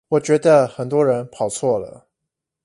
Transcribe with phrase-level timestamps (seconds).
[0.09, 2.07] 我覺得很多人跑錯了